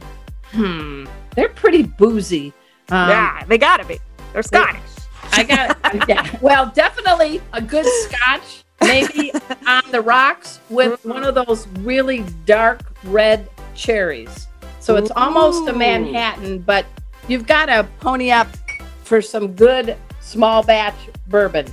[0.51, 1.05] Hmm.
[1.35, 2.53] They're pretty boozy.
[2.89, 3.97] Um, yeah, they gotta be.
[4.33, 4.81] They're Scottish.
[5.31, 5.77] I got,
[6.09, 6.37] yeah.
[6.41, 9.31] Well, definitely a good scotch, maybe
[9.67, 11.09] on the rocks with mm-hmm.
[11.09, 14.47] one of those really dark red cherries.
[14.79, 16.85] So it's almost a Manhattan, but
[17.27, 18.47] you've got to pony up
[19.03, 20.95] for some good small batch
[21.27, 21.67] bourbon.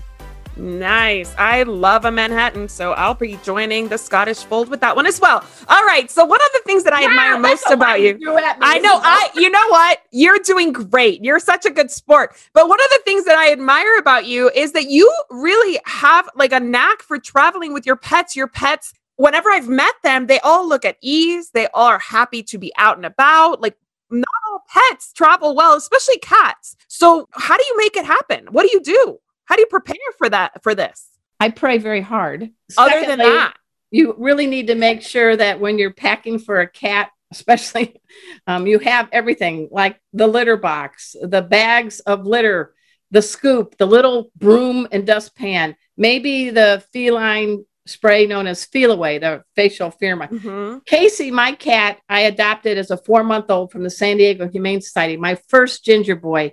[0.59, 1.35] Nice.
[1.39, 5.21] I love a Manhattan, so I'll be joining the Scottish fold with that one as
[5.21, 5.45] well.
[5.69, 6.11] All right.
[6.11, 8.15] So one of the things that I admire most that's a lot about you.
[8.15, 9.01] me, I know.
[9.03, 9.31] I.
[9.35, 10.03] You know what?
[10.11, 11.23] You're doing great.
[11.23, 12.37] You're such a good sport.
[12.55, 16.29] But one of the things that I admire about you is that you really have
[16.35, 18.35] like a knack for traveling with your pets.
[18.35, 18.93] Your pets.
[19.17, 21.51] Whenever I've met them, they all look at ease.
[21.51, 23.61] They all are happy to be out and about.
[23.61, 23.77] Like
[24.11, 26.77] not all pets travel well, especially cats.
[26.89, 28.47] So how do you make it happen?
[28.51, 29.19] What do you do?
[29.49, 30.63] How do you prepare for that?
[30.63, 31.09] For this?
[31.41, 32.51] I pray very hard.
[32.77, 33.55] Other than that,
[33.91, 38.01] you really need to make sure that when you're packing for a cat, especially,
[38.47, 42.75] um, you have everything like the litter box, the bags of litter,
[43.11, 49.43] the scoop, the little broom and dustpan, maybe the feline spray known as Feliway, the
[49.57, 50.29] facial pheromone.
[50.29, 50.85] Mhm.
[50.85, 54.83] Casey, my cat, I adopted as a four month old from the San Diego Humane
[54.83, 56.53] Society, my first ginger boy.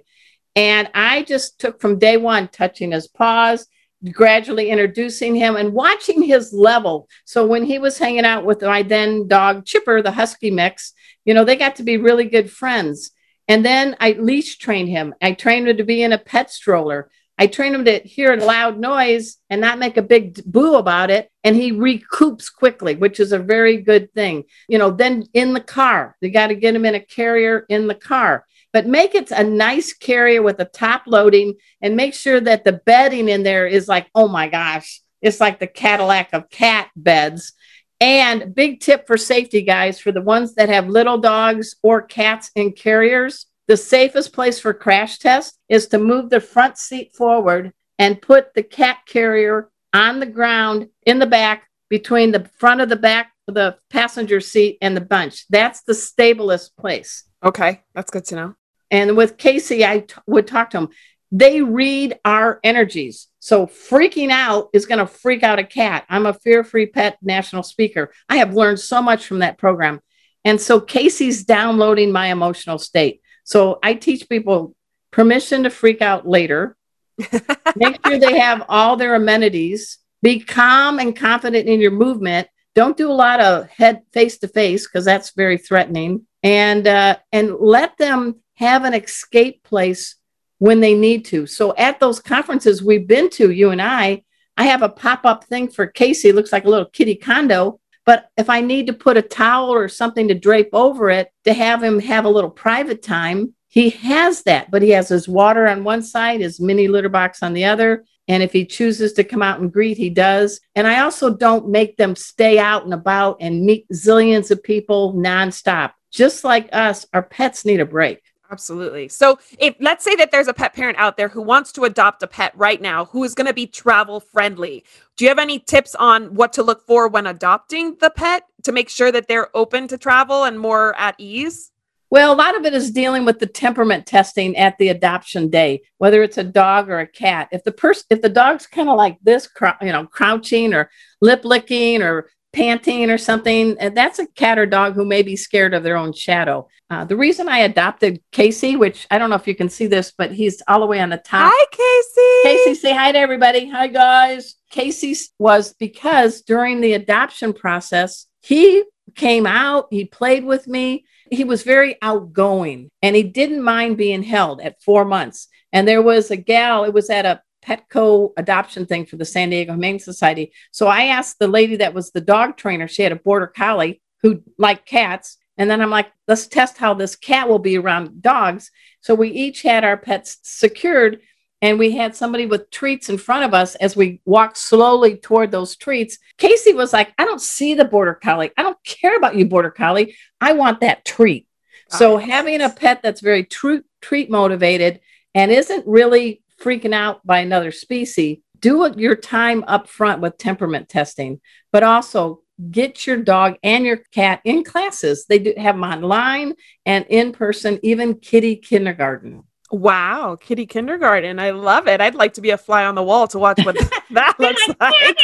[0.56, 3.68] And I just took from day one, touching his paws,
[4.12, 7.10] gradually introducing him and watching his level.
[7.26, 10.94] So when he was hanging out with my then dog Chipper, the husky mix,
[11.26, 13.12] you know, they got to be really good friends.
[13.48, 15.13] And then I leash trained him.
[15.22, 17.10] I trained him to be in a pet stroller.
[17.38, 21.12] I trained him to hear a loud noise and not make a big boo about
[21.12, 21.30] it.
[21.44, 24.46] And he recoups quickly, which is a very good thing.
[24.70, 27.88] You know, then in the car, you got to get him in a carrier in
[27.88, 32.42] the car but make it a nice carrier with a top loading and make sure
[32.42, 36.50] that the bedding in there is like, oh my gosh, it's like the Cadillac of
[36.50, 37.54] cat beds.
[38.02, 42.52] And big tip for safety, guys, for the ones that have little dogs or cats
[42.54, 47.72] in carriers, the safest place for crash test is to move the front seat forward
[47.98, 52.90] and put the cat carrier on the ground in the back between the front of
[52.90, 55.46] the back of the passenger seat and the bunch.
[55.50, 57.24] That's the stablest place.
[57.42, 58.56] okay, that's good to know.
[58.95, 60.89] And with Casey, I t- would talk to him.
[61.29, 63.27] They read our energies.
[63.39, 66.05] So freaking out is going to freak out a cat.
[66.08, 68.13] I'm a fear free pet national speaker.
[68.29, 69.99] I have learned so much from that program.
[70.45, 73.21] And so Casey's downloading my emotional state.
[73.43, 74.73] So I teach people
[75.12, 76.77] permission to freak out later.
[77.75, 79.97] Make sure they have all their amenities.
[80.21, 82.47] Be calm and confident in your movement.
[82.75, 86.27] Don't do a lot of head face to face because that's very threatening.
[86.43, 90.15] And uh, and let them have an escape place
[90.60, 91.46] when they need to.
[91.46, 94.24] So at those conferences we've been to, you and I,
[94.58, 96.32] I have a pop up thing for Casey.
[96.32, 97.80] Looks like a little kitty condo.
[98.06, 101.54] But if I need to put a towel or something to drape over it to
[101.54, 104.72] have him have a little private time, he has that.
[104.72, 108.06] But he has his water on one side, his mini litter box on the other.
[108.28, 110.60] And if he chooses to come out and greet, he does.
[110.76, 115.13] And I also don't make them stay out and about and meet zillions of people
[115.13, 115.91] nonstop.
[116.12, 118.22] Just like us, our pets need a break.
[118.51, 119.08] Absolutely.
[119.08, 122.21] So, if let's say that there's a pet parent out there who wants to adopt
[122.23, 124.84] a pet right now who is going to be travel friendly,
[125.17, 128.71] do you have any tips on what to look for when adopting the pet to
[128.71, 131.71] make sure that they're open to travel and more at ease?
[132.12, 135.81] Well, a lot of it is dealing with the temperament testing at the adoption day,
[135.97, 137.49] whether it's a dog or a cat.
[137.51, 140.89] If the person, if the dog's kind of like this, crou- you know, crouching or
[141.19, 145.36] lip licking or panting or something, and that's a cat or dog who may be
[145.36, 146.68] scared of their own shadow.
[146.89, 150.13] Uh, the reason I adopted Casey, which I don't know if you can see this,
[150.18, 151.52] but he's all the way on the top.
[151.54, 152.63] Hi, Casey.
[152.63, 153.68] Casey, say hi to everybody.
[153.70, 154.56] Hi, guys.
[154.72, 158.84] Casey was because during the adoption process, he
[159.15, 161.06] came out, he played with me.
[161.30, 165.48] He was very outgoing and he didn't mind being held at four months.
[165.74, 169.49] And there was a gal, it was at a Petco adoption thing for the San
[169.49, 170.51] Diego Humane Society.
[170.71, 174.01] So I asked the lady that was the dog trainer, she had a border collie
[174.21, 175.38] who liked cats.
[175.58, 178.71] And then I'm like, let's test how this cat will be around dogs.
[179.01, 181.21] So we each had our pets secured
[181.62, 185.51] and we had somebody with treats in front of us as we walked slowly toward
[185.51, 186.17] those treats.
[186.38, 188.51] Casey was like, I don't see the border collie.
[188.58, 190.15] I don't care about you, border collie.
[190.41, 191.47] I want that treat.
[191.88, 194.99] So having a pet that's very treat motivated
[195.34, 200.89] and isn't really freaking out by another species, do your time up front with temperament
[200.89, 201.39] testing,
[201.72, 202.41] but also
[202.72, 205.26] get your dog and your cat in classes.
[205.28, 206.54] They do have them online
[206.86, 209.44] and in person, even kitty kindergarten.
[209.72, 211.39] Wow, kitty kindergarten.
[211.39, 212.00] I love it.
[212.00, 213.76] I'd like to be a fly on the wall to watch what
[214.12, 215.18] that looks like.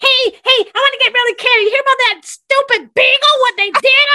[0.00, 1.64] Hey, hey, I want to get really carried.
[1.64, 3.40] You hear about that stupid beagle?
[3.40, 4.08] What they did?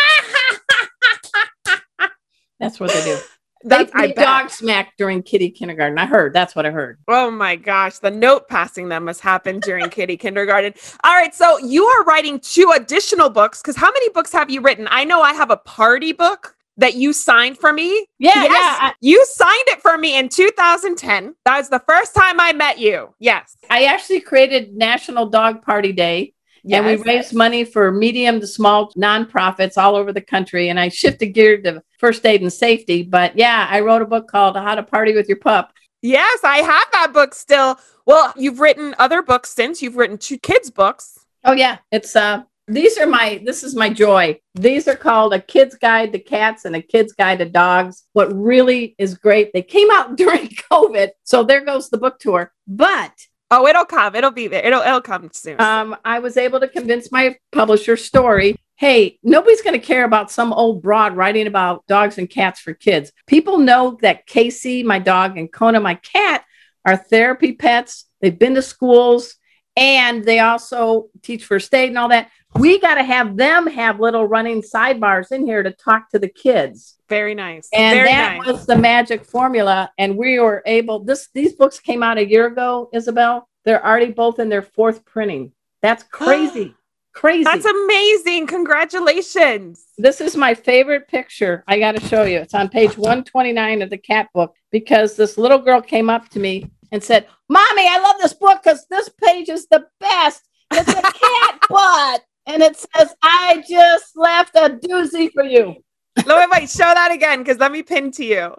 [2.59, 3.19] That's what they do.
[3.67, 5.97] That's, they I dog smack during kitty kindergarten.
[5.97, 6.33] I heard.
[6.33, 6.99] That's what I heard.
[7.07, 10.73] Oh my gosh, the note passing them must happen during kitty kindergarten.
[11.03, 14.61] All right, so you are writing two additional books because how many books have you
[14.61, 14.87] written?
[14.91, 18.05] I know I have a party book that you signed for me.
[18.19, 18.87] Yeah, Yes, yeah.
[18.89, 21.33] I, you signed it for me in 2010.
[21.45, 23.13] That was the first time I met you.
[23.19, 23.55] Yes.
[23.69, 26.33] I actually created National Dog Party Day.
[26.69, 27.05] And we Yes.
[27.05, 30.69] raised money for medium to small nonprofits all over the country.
[30.69, 33.01] And I shifted gear to first aid and safety.
[33.01, 35.73] But yeah, I wrote a book called How to Party with Your Pup.
[36.03, 37.79] Yes, I have that book still.
[38.05, 39.81] Well, you've written other books since.
[39.81, 41.17] You've written two kids' books.
[41.43, 44.39] Oh yeah, it's uh these are my this is my joy.
[44.53, 48.03] These are called a kid's guide to cats and a kid's guide to dogs.
[48.13, 51.09] What really is great, they came out during COVID.
[51.23, 52.53] So there goes the book tour.
[52.67, 53.13] But
[53.51, 54.15] Oh, it'll come.
[54.15, 54.65] It'll be there.
[54.65, 55.59] It'll it'll come soon.
[55.61, 58.57] um, I was able to convince my publisher Storey.
[58.77, 62.73] Hey, nobody's going to care about some old broad writing about dogs and cats for
[62.73, 63.11] kids.
[63.25, 66.43] People know that Casey, my dog, and Kona, my cat,
[66.83, 68.05] are therapy pets.
[68.19, 69.35] They've been to schools
[69.77, 72.29] and they also teach first aid and all that.
[72.57, 76.29] We got to have them have little running sidebars in here to talk to the
[76.29, 76.95] kids.
[77.09, 77.67] Very nice.
[77.73, 78.47] And Very that nice.
[78.47, 79.91] was the magic formula.
[79.97, 83.47] And we were able, this these books came out a year ago, Isabel.
[83.65, 85.51] They're already both in their fourth printing.
[85.81, 86.73] That's crazy.
[87.13, 87.43] crazy.
[87.43, 88.47] That's amazing.
[88.47, 89.85] Congratulations.
[89.97, 91.63] this is my favorite picture.
[91.67, 92.39] I got to show you.
[92.39, 96.39] It's on page 129 of the cat book because this little girl came up to
[96.39, 100.41] me and said, Mommy, I love this book because this page is the best.
[100.71, 102.23] It's a cat butt.
[102.47, 105.75] And it says, I just left a doozy for you.
[106.17, 106.69] Wait, wait, wait.
[106.69, 108.55] Show that again because let me pin to you.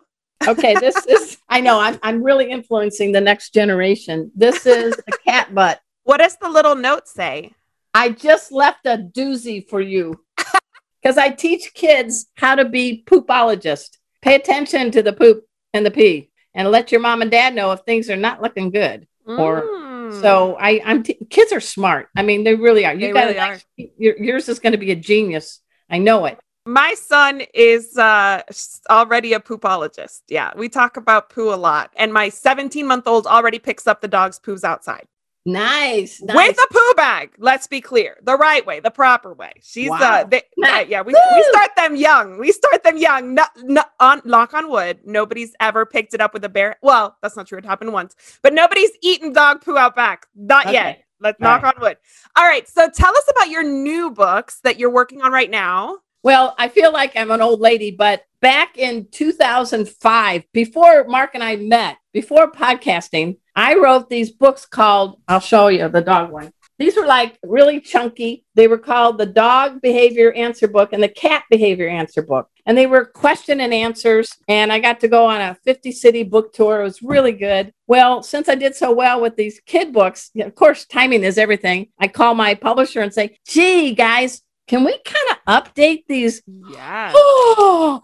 [0.46, 4.31] Okay, this is, I know, I'm, I'm really influencing the next generation.
[4.35, 5.81] This is a cat butt.
[6.05, 7.53] What does the little note say?
[7.94, 10.22] I just left a doozy for you
[11.03, 13.96] because I teach kids how to be poopologists.
[14.20, 17.72] Pay attention to the poop and the pee and let your mom and dad know
[17.72, 19.07] if things are not looking good.
[19.27, 19.86] Or mm.
[20.07, 20.21] Mm.
[20.21, 22.09] so I, I'm t- kids are smart.
[22.16, 22.95] I mean, they really are.
[22.95, 23.59] You got really are.
[23.77, 25.61] your, yours is going to be a genius.
[25.90, 26.38] I know it.
[26.64, 28.42] My son is uh,
[28.90, 30.23] already a poopologist.
[30.29, 31.92] Yeah, we talk about poo a lot.
[31.97, 35.07] And my 17 month old already picks up the dog's poos outside
[35.47, 36.35] Nice, nice.
[36.49, 37.31] with a poo bag.
[37.39, 39.53] Let's be clear the right way, the proper way.
[39.63, 40.25] She's, uh, Wow.
[40.29, 40.85] they, Nice.
[40.85, 42.39] uh, yeah, we, we start them young.
[42.39, 43.35] We start them young.
[43.35, 44.99] No, no, on, knock on wood.
[45.05, 46.77] Nobody's ever picked it up with a bear.
[46.83, 47.59] Well, that's not true.
[47.59, 50.27] It happened once, but nobody's eaten dog poo out back.
[50.35, 50.75] Not Okay.
[50.75, 51.03] yet.
[51.21, 51.97] Let's All knock on wood.
[52.37, 52.69] All right.
[52.69, 55.99] So tell us about your new books that you're working on right now.
[56.25, 61.43] Well, I feel like I'm an old lady, but back in 2005, before Mark and
[61.43, 66.51] I met, before podcasting, I wrote these books called, I'll show you the dog one.
[66.79, 68.47] These were like really chunky.
[68.55, 72.49] They were called the Dog Behavior Answer Book and the Cat Behavior Answer Book.
[72.64, 74.31] And they were question and answers.
[74.49, 76.81] And I got to go on a 50 city book tour.
[76.81, 77.75] It was really good.
[77.87, 81.89] Well, since I did so well with these kid books, of course, timing is everything.
[81.99, 87.12] I call my publisher and say, gee, guys, can we kind of update these Yeah.
[87.14, 88.01] Oh,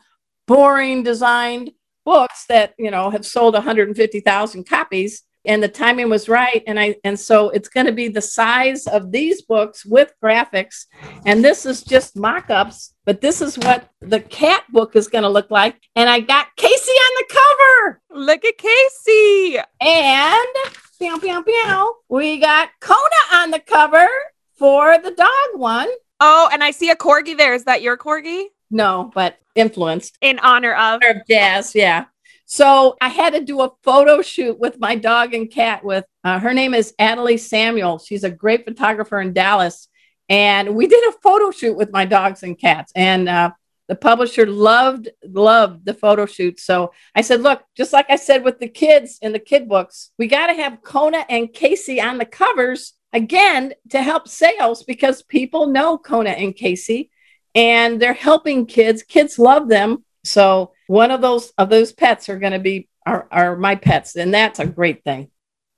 [0.47, 1.71] boring designed
[2.05, 6.97] books that, you know, have sold 150,000 copies and the timing was right and I
[7.05, 10.87] and so it's going to be the size of these books with graphics
[11.27, 15.29] and this is just mock-ups, but this is what the cat book is going to
[15.29, 18.01] look like and I got Casey on the cover.
[18.11, 19.59] Look at Casey.
[19.81, 20.47] And
[20.99, 22.99] pew, pew, pew, we got Kona
[23.33, 24.07] on the cover
[24.59, 25.89] for the dog one.
[26.21, 27.53] Oh, and I see a corgi there.
[27.53, 28.45] Is that your corgi?
[28.73, 31.75] No, but influenced in honor of, of jazz.
[31.75, 32.07] Yeah.
[32.47, 35.85] So I had to do a photo shoot with my dog and cat.
[35.85, 37.99] With uh, her name is Adelie Samuel.
[37.99, 39.89] She's a great photographer in Dallas,
[40.29, 42.93] and we did a photo shoot with my dogs and cats.
[42.97, 43.53] And uh,
[43.89, 46.59] the publisher loved loved the photo shoot.
[46.61, 50.11] So I said, look, just like I said with the kids in the kid books,
[50.19, 55.23] we got to have Kona and Casey on the covers again to help sales because
[55.23, 57.11] people know Kona and Casey
[57.55, 59.03] and they're helping kids.
[59.03, 60.05] Kids love them.
[60.25, 64.17] So one of those of those pets are going to be are, are my pets,
[64.17, 65.31] and that's a great thing.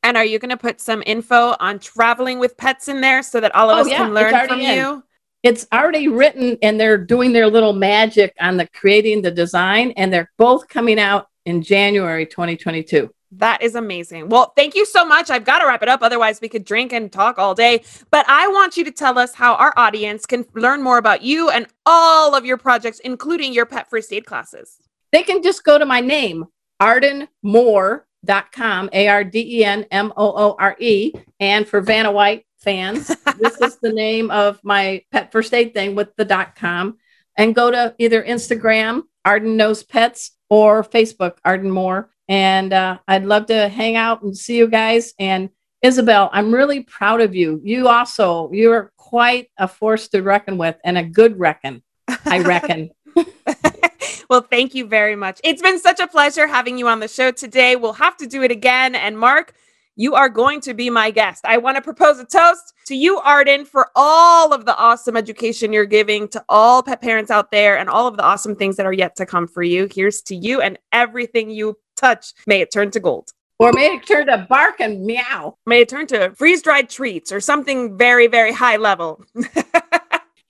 [0.03, 3.41] And are you going to put some info on traveling with pets in there so
[3.41, 4.77] that all of Oh, us yeah, can learn from in.
[4.77, 5.03] you?
[5.43, 10.12] It's already written, and they're doing their little magic on the creating the design, and
[10.12, 13.11] they're both coming out in January 2022.
[13.39, 14.28] That is amazing.
[14.28, 15.30] Well, thank you so much.
[15.30, 16.03] I've got to wrap it up.
[16.03, 17.82] Otherwise, we could drink and talk all day.
[18.11, 21.51] But I want you to tell us how our audience can learn more about you
[21.51, 24.78] and all of your projects, including your pet first aid classes.
[25.12, 26.45] They can just go to my name,
[26.80, 31.12] ardenmoore.com, A R D E N M O O R E.
[31.41, 33.09] And for Vanna White fans,
[33.39, 36.99] this is the name of my pet first aid thing with the dot com.
[37.37, 42.13] And go to either Instagram, Arden Knows Pets, or Facebook, Arden Moore.
[42.29, 45.14] And uh, I'd love to hang out and see you guys.
[45.18, 45.51] And
[45.83, 47.61] Isabel, I'm really proud of you.
[47.62, 51.83] You also, you're quite a force to reckon with and a good reckon,
[52.25, 52.91] I reckon.
[54.29, 55.41] Well, thank you very much.
[55.45, 57.77] It's been such a pleasure having you on the show today.
[57.77, 58.95] We'll have to do it again.
[58.95, 59.55] And Mark,
[59.97, 61.45] you are going to be my guest.
[61.45, 65.72] I want to propose a toast to you, Arden, for all of the awesome education
[65.72, 68.87] you're giving to all pet parents out there and all of the awesome things that
[68.87, 69.89] are yet to come for you.
[69.93, 72.32] Here's to you and everything you touch.
[72.46, 73.30] May it turn to gold.
[73.59, 75.57] Or may it turn to bark and meow.
[75.66, 79.24] May it turn to freeze dried treats or something very, very high level.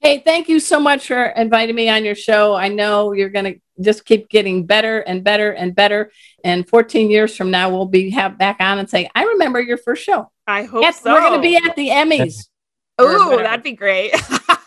[0.04, 2.54] Hey, thank you so much for inviting me on your show.
[2.54, 6.12] I know you're going to just keep getting better and better and better.
[6.44, 9.78] And 14 years from now, we'll be have back on and say, I remember your
[9.78, 10.30] first show.
[10.46, 11.10] I hope Yes, so.
[11.10, 12.48] we're going to be at the Emmys.
[13.00, 14.12] Ooh, that'd be great.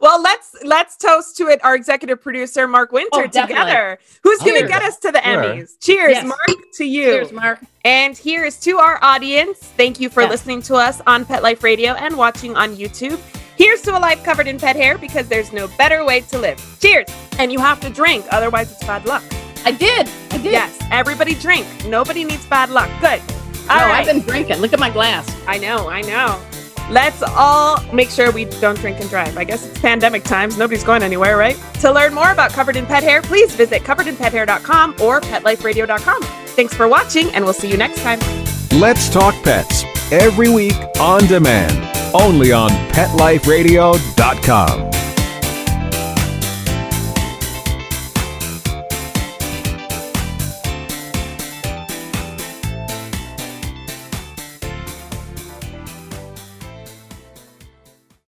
[0.00, 1.64] well, let's let's toast to it.
[1.64, 3.98] Our executive producer Mark Winter Oh, together.
[4.22, 5.42] Who's going to get us to the Sure.
[5.42, 5.78] Emmys?
[5.80, 6.24] Cheers, Yes.
[6.26, 7.04] Mark, to you.
[7.04, 7.60] Cheers, Mark.
[7.84, 9.58] And here is to our audience.
[9.58, 10.30] Thank you for Yes.
[10.30, 13.18] listening to us on Pet Life Radio and watching on YouTube.
[13.56, 16.60] Here's to a life covered in pet hair because there's no better way to live.
[16.80, 17.06] Cheers.
[17.38, 19.22] And you have to drink, otherwise it's bad luck.
[19.64, 20.08] I did.
[20.30, 20.52] I did.
[20.52, 21.66] Yes, everybody drink.
[21.86, 22.90] Nobody needs bad luck.
[23.00, 23.20] Good.
[23.66, 24.00] No, All right.
[24.00, 24.58] I've been drinking.
[24.58, 25.26] Look at my glass.
[25.46, 26.38] I know, I know.
[26.90, 29.36] Let's all make sure we don't drink and drive.
[29.36, 30.56] I guess it's pandemic times.
[30.56, 31.60] Nobody's going anywhere, right?
[31.80, 36.22] To learn more about Covered in Pet Hair, please visit coveredinpethair.com or petliferadio.com.
[36.22, 38.20] Thanks for watching, and we'll see you next time.
[38.80, 41.74] Let's Talk Pets every week on demand,
[42.14, 45.05] only on PetLifeRadio.com.